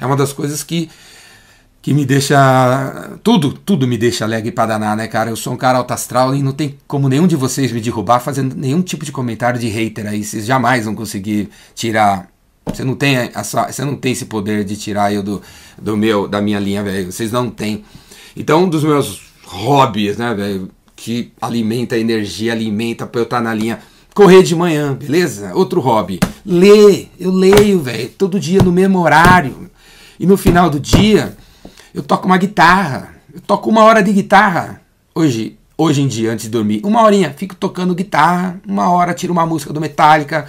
É 0.00 0.04
uma 0.04 0.16
das 0.16 0.32
coisas 0.32 0.64
que 0.64 0.90
que 1.80 1.94
me 1.94 2.04
deixa. 2.04 3.18
Tudo, 3.22 3.52
tudo 3.52 3.86
me 3.86 3.96
deixa 3.96 4.24
alegre 4.24 4.50
pra 4.50 4.66
danar, 4.66 4.96
né, 4.96 5.06
cara? 5.06 5.30
Eu 5.30 5.36
sou 5.36 5.52
um 5.52 5.56
cara 5.56 5.78
alto 5.78 5.94
astral 5.94 6.34
e 6.34 6.42
não 6.42 6.52
tem 6.52 6.76
como 6.88 7.08
nenhum 7.08 7.28
de 7.28 7.36
vocês 7.36 7.70
me 7.70 7.80
derrubar 7.80 8.18
fazendo 8.18 8.56
nenhum 8.56 8.82
tipo 8.82 9.04
de 9.04 9.12
comentário 9.12 9.60
de 9.60 9.68
hater 9.68 10.08
aí. 10.08 10.24
Vocês 10.24 10.44
jamais 10.44 10.86
vão 10.86 10.94
conseguir 10.96 11.50
tirar. 11.72 12.31
Você 12.66 12.84
não 12.84 12.94
tem, 12.94 13.16
essa, 13.16 13.70
você 13.70 13.84
não 13.84 13.96
tem 13.96 14.12
esse 14.12 14.26
poder 14.26 14.64
de 14.64 14.76
tirar 14.76 15.12
eu 15.12 15.22
do, 15.22 15.42
do 15.80 15.96
meu, 15.96 16.26
da 16.26 16.40
minha 16.40 16.58
linha, 16.58 16.82
velho. 16.82 17.10
Vocês 17.10 17.30
não 17.30 17.50
têm. 17.50 17.84
Então, 18.36 18.64
um 18.64 18.68
dos 18.68 18.84
meus 18.84 19.20
hobbies, 19.44 20.16
né, 20.16 20.32
velho, 20.32 20.70
que 20.96 21.32
alimenta 21.40 21.96
a 21.96 21.98
energia, 21.98 22.52
alimenta 22.52 23.06
pra 23.06 23.20
eu 23.20 23.24
estar 23.24 23.38
tá 23.38 23.42
na 23.42 23.52
linha. 23.52 23.80
Correr 24.14 24.42
de 24.42 24.54
manhã, 24.54 24.94
beleza? 24.94 25.54
Outro 25.54 25.80
hobby. 25.80 26.20
Ler. 26.44 27.10
Eu 27.18 27.30
leio, 27.30 27.80
velho, 27.80 28.08
todo 28.10 28.38
dia 28.38 28.62
no 28.62 28.72
mesmo 28.72 29.00
horário. 29.00 29.70
E 30.18 30.26
no 30.26 30.36
final 30.36 30.70
do 30.70 30.78
dia, 30.78 31.36
eu 31.92 32.02
toco 32.02 32.26
uma 32.26 32.38
guitarra. 32.38 33.14
Eu 33.34 33.40
toco 33.40 33.68
uma 33.68 33.82
hora 33.84 34.02
de 34.02 34.12
guitarra. 34.12 34.82
Hoje, 35.14 35.58
hoje 35.76 36.02
em 36.02 36.08
dia, 36.08 36.32
antes 36.32 36.44
de 36.44 36.50
dormir, 36.50 36.80
uma 36.84 37.02
horinha, 37.02 37.34
fico 37.36 37.54
tocando 37.54 37.94
guitarra, 37.94 38.60
uma 38.66 38.90
hora 38.90 39.14
tiro 39.14 39.32
uma 39.32 39.44
música 39.44 39.72
do 39.72 39.80
Metallica. 39.80 40.48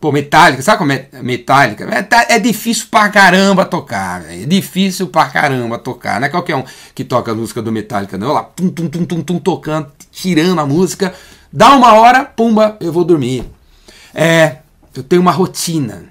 Pô, 0.00 0.12
Metallica, 0.12 0.62
sabe 0.62 0.78
como 0.78 0.92
é 0.92 1.08
Metallica? 1.22 1.84
É, 1.84 2.36
é 2.36 2.38
difícil 2.38 2.86
pra 2.88 3.08
caramba 3.08 3.64
tocar, 3.64 4.22
véio. 4.22 4.44
é 4.44 4.46
difícil 4.46 5.08
pra 5.08 5.26
caramba 5.26 5.76
tocar. 5.76 6.20
Não 6.20 6.26
é 6.28 6.30
qualquer 6.30 6.54
um 6.54 6.64
que 6.94 7.02
toca 7.02 7.32
a 7.32 7.34
música 7.34 7.60
do 7.60 7.72
Metallica, 7.72 8.16
não. 8.16 8.32
Lá, 8.32 8.44
tum, 8.44 8.68
tum, 8.68 8.88
tum, 8.88 9.04
tum, 9.04 9.22
tum, 9.22 9.38
tocando, 9.40 9.90
tirando 10.12 10.60
a 10.60 10.66
música. 10.66 11.12
Dá 11.52 11.74
uma 11.74 11.94
hora, 11.94 12.24
pumba, 12.24 12.76
eu 12.80 12.92
vou 12.92 13.04
dormir. 13.04 13.44
É, 14.14 14.58
eu 14.94 15.02
tenho 15.02 15.20
uma 15.20 15.32
rotina. 15.32 16.04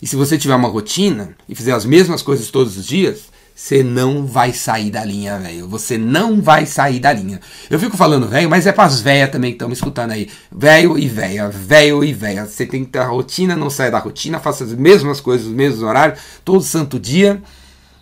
E 0.00 0.06
se 0.06 0.16
você 0.16 0.38
tiver 0.38 0.54
uma 0.54 0.68
rotina 0.68 1.36
e 1.46 1.54
fizer 1.54 1.72
as 1.72 1.84
mesmas 1.84 2.22
coisas 2.22 2.50
todos 2.50 2.78
os 2.78 2.86
dias, 2.86 3.24
você 3.54 3.84
não 3.84 4.26
vai 4.26 4.52
sair 4.52 4.90
da 4.90 5.04
linha, 5.04 5.38
velho. 5.38 5.68
Você 5.68 5.96
não 5.96 6.42
vai 6.42 6.66
sair 6.66 6.98
da 6.98 7.12
linha. 7.12 7.40
Eu 7.70 7.78
fico 7.78 7.96
falando 7.96 8.26
velho, 8.26 8.50
mas 8.50 8.66
é 8.66 8.72
pras 8.72 9.00
velhas 9.00 9.30
também 9.30 9.52
que 9.52 9.54
estão 9.54 9.68
me 9.68 9.74
escutando 9.74 10.10
aí. 10.10 10.28
Velho 10.50 10.98
e 10.98 11.06
velha, 11.06 11.48
velho 11.48 12.02
e 12.02 12.12
velha. 12.12 12.46
Você 12.46 12.66
tem 12.66 12.84
que 12.84 12.90
ter 12.90 12.98
a 12.98 13.06
rotina, 13.06 13.54
não 13.54 13.70
saia 13.70 13.92
da 13.92 14.00
rotina, 14.00 14.40
faça 14.40 14.64
as 14.64 14.72
mesmas 14.72 15.20
coisas, 15.20 15.46
os 15.46 15.52
mesmos 15.52 15.84
horários, 15.84 16.18
todo 16.44 16.62
santo 16.62 16.98
dia, 16.98 17.40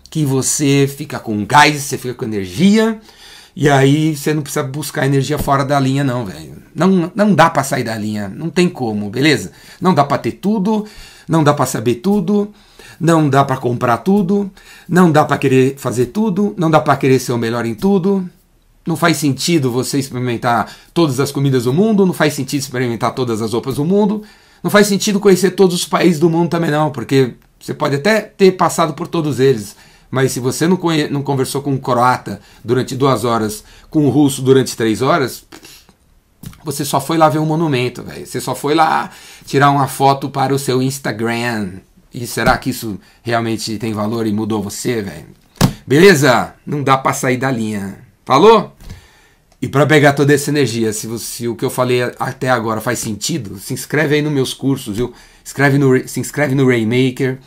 que 0.09 0.25
você 0.25 0.91
fica 0.97 1.19
com 1.19 1.45
gás, 1.45 1.83
você 1.83 1.99
fica 1.99 2.15
com 2.15 2.25
energia. 2.25 2.99
E 3.55 3.69
aí 3.69 4.17
você 4.17 4.33
não 4.33 4.41
precisa 4.41 4.63
buscar 4.63 5.05
energia 5.05 5.37
fora 5.37 5.63
da 5.63 5.79
linha, 5.79 6.03
não, 6.03 6.25
velho. 6.25 6.63
Não, 6.73 7.11
não 7.13 7.35
dá 7.35 7.51
para 7.51 7.63
sair 7.63 7.83
da 7.83 7.95
linha, 7.95 8.27
não 8.27 8.49
tem 8.49 8.67
como, 8.67 9.07
beleza? 9.07 9.51
Não 9.79 9.93
dá 9.93 10.03
para 10.03 10.17
ter 10.17 10.31
tudo, 10.31 10.87
não 11.27 11.43
dá 11.43 11.53
para 11.53 11.67
saber 11.67 11.95
tudo 11.95 12.51
não 12.99 13.29
dá 13.29 13.43
para 13.43 13.57
comprar 13.57 13.97
tudo, 13.97 14.49
não 14.87 15.11
dá 15.11 15.25
para 15.25 15.37
querer 15.37 15.75
fazer 15.77 16.07
tudo, 16.07 16.53
não 16.57 16.69
dá 16.69 16.79
para 16.79 16.97
querer 16.97 17.19
ser 17.19 17.31
o 17.31 17.37
melhor 17.37 17.65
em 17.65 17.75
tudo. 17.75 18.27
Não 18.85 18.95
faz 18.95 19.17
sentido 19.17 19.71
você 19.71 19.97
experimentar 19.97 20.69
todas 20.93 21.19
as 21.19 21.31
comidas 21.31 21.63
do 21.63 21.73
mundo, 21.73 22.05
não 22.05 22.13
faz 22.13 22.33
sentido 22.33 22.59
experimentar 22.61 23.13
todas 23.13 23.41
as 23.41 23.53
roupas 23.53 23.75
do 23.75 23.85
mundo, 23.85 24.23
não 24.61 24.69
faz 24.69 24.87
sentido 24.87 25.19
conhecer 25.19 25.51
todos 25.51 25.75
os 25.75 25.85
países 25.85 26.19
do 26.19 26.29
mundo 26.29 26.49
também 26.49 26.69
não, 26.69 26.91
porque 26.91 27.33
você 27.59 27.73
pode 27.73 27.95
até 27.95 28.19
ter 28.19 28.51
passado 28.53 28.93
por 28.93 29.07
todos 29.07 29.39
eles, 29.39 29.75
mas 30.11 30.31
se 30.33 30.39
você 30.39 30.67
não, 30.67 30.75
conhe... 30.75 31.07
não 31.07 31.23
conversou 31.23 31.61
com 31.61 31.71
um 31.71 31.77
croata 31.77 32.41
durante 32.63 32.95
duas 32.95 33.23
horas, 33.23 33.63
com 33.89 34.05
um 34.05 34.09
russo 34.09 34.41
durante 34.41 34.75
três 34.75 35.01
horas, 35.01 35.45
você 36.63 36.85
só 36.85 36.99
foi 36.99 37.17
lá 37.17 37.29
ver 37.29 37.39
um 37.39 37.45
monumento, 37.45 38.03
velho. 38.03 38.25
Você 38.25 38.39
só 38.39 38.53
foi 38.53 38.75
lá 38.75 39.09
tirar 39.45 39.71
uma 39.71 39.87
foto 39.87 40.29
para 40.29 40.53
o 40.53 40.59
seu 40.59 40.81
Instagram. 40.81 41.79
E 42.13 42.27
será 42.27 42.57
que 42.57 42.69
isso 42.69 42.99
realmente 43.23 43.77
tem 43.79 43.91
valor 43.91 44.27
e 44.27 44.31
mudou 44.31 44.61
você, 44.61 45.01
velho? 45.01 45.25
Beleza? 45.85 46.53
Não 46.65 46.83
dá 46.83 46.97
pra 46.97 47.11
sair 47.11 47.37
da 47.37 47.49
linha. 47.49 47.97
Falou? 48.23 48.75
E 49.59 49.67
para 49.67 49.85
pegar 49.85 50.13
toda 50.13 50.33
essa 50.33 50.51
energia, 50.51 50.93
se, 50.93 51.07
você, 51.07 51.25
se 51.25 51.47
o 51.47 51.55
que 51.55 51.65
eu 51.65 51.69
falei 51.69 52.03
até 52.19 52.49
agora 52.49 52.81
faz 52.81 52.99
sentido, 52.99 53.57
se 53.57 53.73
inscreve 53.73 54.15
aí 54.15 54.21
nos 54.21 54.31
meus 54.31 54.53
cursos, 54.53 54.97
viu? 54.97 55.13
Escreve 55.43 55.77
no, 55.77 56.07
se 56.07 56.19
inscreve 56.19 56.53
no 56.53 56.67
Rainmaker, 56.67 57.39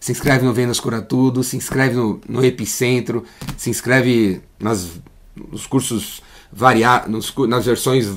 se 0.00 0.12
inscreve 0.12 0.44
no 0.44 0.52
Vendas 0.54 0.80
Cura 0.80 1.02
Tudo, 1.02 1.42
se 1.42 1.56
inscreve 1.56 1.96
no, 1.96 2.20
no 2.28 2.44
Epicentro, 2.44 3.24
se 3.56 3.68
inscreve 3.68 4.40
nas, 4.60 4.92
nos 5.34 5.66
cursos 5.66 6.22
variados, 6.52 7.34
nas 7.48 7.66
versões, 7.66 8.10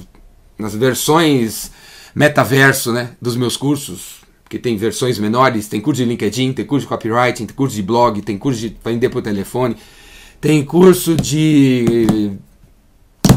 nas 0.58 0.76
versões 0.76 1.72
metaverso, 2.14 2.92
né, 2.92 3.12
dos 3.20 3.36
meus 3.36 3.58
cursos 3.58 4.19
que 4.50 4.58
tem 4.58 4.76
versões 4.76 5.20
menores, 5.20 5.68
tem 5.68 5.80
curso 5.80 6.02
de 6.02 6.10
LinkedIn, 6.10 6.54
tem 6.54 6.66
curso 6.66 6.86
de 6.86 6.90
copywriting, 6.90 7.46
tem 7.46 7.56
curso 7.56 7.76
de 7.76 7.84
blog, 7.84 8.22
tem 8.24 8.38
curso 8.38 8.60
de 8.60 8.76
vender 8.84 9.10
por 9.10 9.22
telefone, 9.22 9.78
tem 10.42 10.66
curso 10.66 11.16
de. 11.16 12.32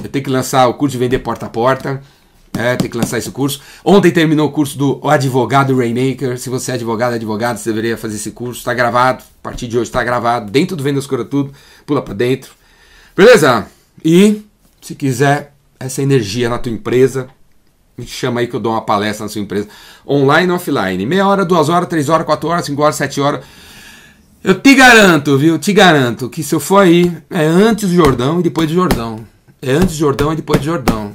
Eu 0.03 0.09
tenho 0.09 0.25
que 0.25 0.31
lançar 0.31 0.67
o 0.69 0.75
curso 0.75 0.93
de 0.93 0.99
vender 0.99 1.19
porta 1.19 1.47
a 1.47 1.49
porta. 1.51 2.03
É, 2.55 2.77
tem 2.77 2.91
que 2.91 2.97
lançar 2.97 3.17
esse 3.17 3.31
curso. 3.31 3.63
Ontem 3.83 4.11
terminou 4.11 4.47
o 4.49 4.53
curso 4.53 4.77
do 4.77 5.01
Advogado 5.09 5.75
Rainmaker. 5.77 6.39
Se 6.39 6.51
você 6.51 6.73
é 6.73 6.75
advogado, 6.75 7.15
advogado, 7.15 7.57
você 7.57 7.71
deveria 7.71 7.97
fazer 7.97 8.17
esse 8.17 8.31
curso. 8.31 8.59
Está 8.59 8.75
gravado. 8.75 9.25
A 9.41 9.43
partir 9.43 9.69
de 9.69 9.79
hoje 9.79 9.89
está 9.89 10.05
gravado. 10.05 10.51
Dentro 10.51 10.77
do 10.77 10.83
Vendas 10.83 11.07
Cura 11.07 11.25
Tudo. 11.25 11.51
Pula 11.87 12.03
para 12.03 12.13
dentro. 12.13 12.53
Beleza? 13.17 13.67
E 14.05 14.43
se 14.83 14.95
quiser 14.95 15.55
essa 15.81 16.03
energia 16.03 16.51
na 16.51 16.59
tua 16.59 16.71
empresa, 16.71 17.29
me 18.03 18.09
chama 18.09 18.41
aí 18.41 18.47
que 18.47 18.55
eu 18.55 18.61
dou 18.61 18.73
uma 18.73 18.83
palestra 18.83 19.25
na 19.25 19.29
sua 19.29 19.41
empresa. 19.41 19.69
Online 20.07 20.51
ou 20.51 20.57
offline. 20.57 21.07
Meia 21.07 21.27
hora, 21.27 21.45
duas 21.45 21.69
horas, 21.69 21.89
três 21.89 22.09
horas, 22.09 22.27
quatro 22.27 22.49
horas, 22.49 22.65
cinco 22.65 22.83
horas, 22.83 22.97
sete 22.97 23.21
horas. 23.21 23.45
Eu 24.45 24.61
te 24.61 24.75
garanto, 24.75 25.39
viu? 25.39 25.59
Te 25.59 25.73
garanto 25.73 26.29
que 26.29 26.43
se 26.43 26.55
eu 26.55 26.61
for 26.61 26.79
aí, 26.79 27.17
é 27.31 27.45
antes 27.45 27.89
do 27.89 27.95
Jordão 27.95 28.41
e 28.41 28.43
depois 28.43 28.69
do 28.69 28.75
Jordão. 28.75 29.21
É 29.61 29.71
antes 29.71 29.91
do 29.91 29.99
Jordão 29.99 30.33
e 30.33 30.37
depois 30.37 30.61
do 30.61 30.65
Jordão. 30.65 31.13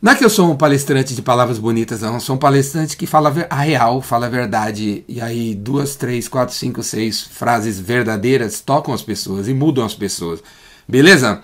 Não 0.00 0.12
é 0.12 0.14
que 0.14 0.24
eu 0.24 0.28
sou 0.28 0.50
um 0.50 0.56
palestrante 0.56 1.14
de 1.14 1.22
palavras 1.22 1.58
bonitas, 1.58 2.02
não. 2.02 2.14
Eu 2.14 2.20
sou 2.20 2.36
um 2.36 2.38
palestrante 2.38 2.96
que 2.96 3.06
fala 3.06 3.32
a 3.48 3.60
real, 3.60 4.02
fala 4.02 4.26
a 4.26 4.28
verdade. 4.28 5.04
E 5.08 5.20
aí, 5.20 5.54
duas, 5.54 5.96
três, 5.96 6.28
quatro, 6.28 6.54
cinco, 6.54 6.82
seis 6.82 7.22
frases 7.22 7.80
verdadeiras 7.80 8.60
tocam 8.60 8.92
as 8.92 9.02
pessoas 9.02 9.48
e 9.48 9.54
mudam 9.54 9.84
as 9.84 9.94
pessoas. 9.94 10.42
Beleza? 10.86 11.40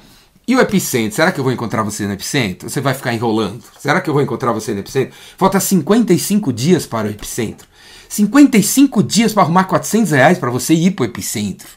E 0.50 0.56
o 0.56 0.60
epicentro? 0.60 1.14
Será 1.14 1.30
que 1.30 1.38
eu 1.38 1.44
vou 1.44 1.52
encontrar 1.52 1.84
você 1.84 2.04
no 2.08 2.12
epicentro? 2.12 2.68
Você 2.68 2.80
vai 2.80 2.92
ficar 2.92 3.14
enrolando? 3.14 3.62
Será 3.78 4.00
que 4.00 4.10
eu 4.10 4.14
vou 4.14 4.20
encontrar 4.20 4.50
você 4.50 4.74
no 4.74 4.80
epicentro? 4.80 5.14
Falta 5.36 5.60
55 5.60 6.52
dias 6.52 6.84
para 6.86 7.06
o 7.06 7.10
epicentro. 7.12 7.68
55 8.08 9.00
dias 9.00 9.32
para 9.32 9.44
arrumar 9.44 9.62
400 9.62 10.10
reais 10.10 10.38
para 10.38 10.50
você 10.50 10.74
ir 10.74 10.90
para 10.90 11.04
o 11.04 11.06
epicentro. 11.06 11.68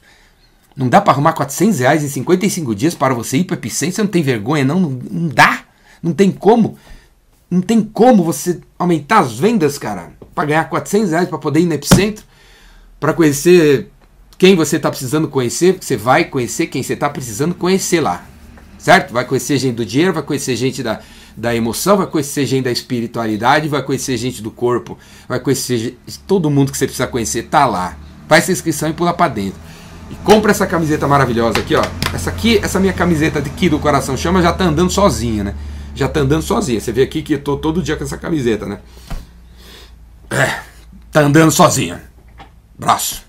Não 0.75 0.89
dá 0.89 0.99
para 0.99 1.13
arrumar 1.13 1.33
400 1.33 1.81
reais 1.81 2.03
em 2.03 2.07
55 2.07 2.73
dias 2.73 2.95
para 2.95 3.13
você 3.13 3.37
ir 3.37 3.43
para 3.43 3.53
o 3.53 3.59
epicentro? 3.59 3.93
Você 3.93 4.01
não 4.01 4.09
tem 4.09 4.23
vergonha, 4.23 4.65
não? 4.65 4.79
Não, 4.79 4.89
não 4.89 5.27
dá? 5.27 5.65
Não 6.01 6.11
tem 6.11 6.31
como? 6.31 6.75
Não 7.51 7.61
tem 7.61 7.79
como 7.79 8.23
você 8.23 8.59
aumentar 8.79 9.19
as 9.19 9.37
vendas, 9.37 9.77
cara, 9.77 10.13
para 10.33 10.45
ganhar 10.45 10.63
400 10.67 11.11
reais 11.11 11.29
para 11.29 11.37
poder 11.37 11.59
ir 11.59 11.67
no 11.67 11.75
epicentro? 11.75 12.25
Para 12.99 13.13
conhecer 13.13 13.91
quem 14.35 14.55
você 14.55 14.77
está 14.77 14.89
precisando 14.89 15.27
conhecer? 15.27 15.77
Você 15.79 15.95
vai 15.95 16.25
conhecer 16.25 16.65
quem 16.65 16.81
você 16.81 16.93
está 16.93 17.07
precisando 17.07 17.53
conhecer 17.53 18.01
lá 18.01 18.32
certo? 18.83 19.13
Vai 19.13 19.23
conhecer 19.23 19.57
gente 19.57 19.75
do 19.75 19.85
dinheiro, 19.85 20.11
vai 20.11 20.21
conhecer 20.21 20.57
gente 20.57 20.83
da, 20.83 20.99
da 21.37 21.55
emoção, 21.55 21.95
vai 21.95 22.05
conhecer 22.05 22.45
gente 22.45 22.65
da 22.65 22.71
espiritualidade, 22.71 23.69
vai 23.69 23.81
conhecer 23.81 24.17
gente 24.17 24.43
do 24.43 24.51
corpo, 24.51 24.97
vai 25.25 25.39
conhecer 25.39 25.97
todo 26.27 26.49
mundo 26.49 26.69
que 26.69 26.77
você 26.77 26.85
precisa 26.85 27.07
conhecer, 27.07 27.43
tá 27.43 27.65
lá. 27.65 27.97
Faz 28.27 28.43
essa 28.43 28.51
inscrição 28.51 28.89
e 28.89 28.93
pula 28.93 29.13
para 29.13 29.31
dentro. 29.31 29.57
E 30.11 30.15
compra 30.15 30.51
essa 30.51 30.67
camiseta 30.67 31.07
maravilhosa 31.07 31.59
aqui, 31.59 31.75
ó. 31.75 31.83
Essa 32.13 32.29
aqui, 32.29 32.57
essa 32.57 32.77
minha 32.77 32.91
camiseta 32.91 33.39
aqui 33.39 33.69
do 33.69 33.79
Coração 33.79 34.17
Chama 34.17 34.41
já 34.41 34.51
tá 34.51 34.65
andando 34.65 34.91
sozinha, 34.91 35.45
né? 35.45 35.55
Já 35.95 36.09
tá 36.09 36.19
andando 36.19 36.41
sozinha. 36.41 36.81
Você 36.81 36.91
vê 36.91 37.03
aqui 37.03 37.21
que 37.21 37.35
eu 37.35 37.39
tô 37.39 37.55
todo 37.55 37.81
dia 37.81 37.95
com 37.95 38.03
essa 38.03 38.17
camiseta, 38.17 38.65
né? 38.65 38.79
É, 40.29 40.59
tá 41.09 41.21
andando 41.21 41.51
sozinha. 41.51 42.03
Braço. 42.77 43.23